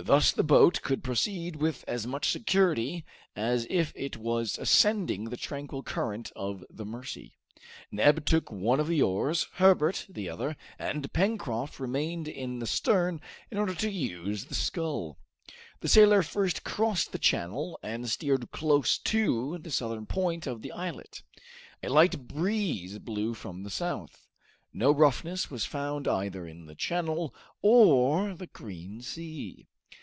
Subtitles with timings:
[0.00, 5.36] Thus the boat could proceed with as much security as if it was ascending the
[5.36, 7.34] tranquil current of the Mercy.
[7.90, 13.20] Neb took one of the oars, Herbert the other, and Pencroft remained in the stern
[13.50, 15.18] in order to use the scull.
[15.80, 20.70] The sailor first crossed the channel, and steered close to the southern point of the
[20.70, 21.24] islet.
[21.82, 24.28] A light breeze blew from the south.
[24.72, 29.66] No roughness was found either in the channel or the green sea.